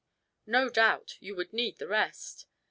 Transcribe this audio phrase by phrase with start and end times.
[0.47, 2.47] No doubt you would need the rest.